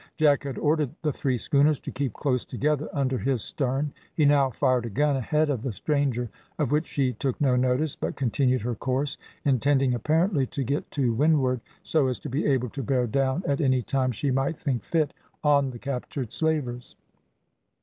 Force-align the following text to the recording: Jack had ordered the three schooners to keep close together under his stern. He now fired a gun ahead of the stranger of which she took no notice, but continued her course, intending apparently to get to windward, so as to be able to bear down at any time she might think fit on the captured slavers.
Jack 0.17 0.45
had 0.45 0.57
ordered 0.57 0.89
the 1.03 1.13
three 1.13 1.37
schooners 1.37 1.79
to 1.79 1.91
keep 1.91 2.11
close 2.13 2.43
together 2.43 2.89
under 2.91 3.19
his 3.19 3.43
stern. 3.43 3.93
He 4.15 4.25
now 4.25 4.49
fired 4.49 4.87
a 4.87 4.89
gun 4.89 5.15
ahead 5.15 5.51
of 5.51 5.61
the 5.61 5.71
stranger 5.71 6.27
of 6.57 6.71
which 6.71 6.87
she 6.87 7.13
took 7.13 7.39
no 7.39 7.55
notice, 7.55 7.95
but 7.95 8.15
continued 8.15 8.63
her 8.63 8.73
course, 8.73 9.19
intending 9.45 9.93
apparently 9.93 10.47
to 10.47 10.63
get 10.63 10.89
to 10.93 11.13
windward, 11.13 11.61
so 11.83 12.07
as 12.07 12.17
to 12.21 12.29
be 12.29 12.47
able 12.47 12.71
to 12.71 12.81
bear 12.81 13.05
down 13.05 13.43
at 13.45 13.61
any 13.61 13.83
time 13.83 14.11
she 14.11 14.31
might 14.31 14.57
think 14.57 14.83
fit 14.83 15.13
on 15.43 15.69
the 15.69 15.77
captured 15.77 16.33
slavers. 16.33 16.95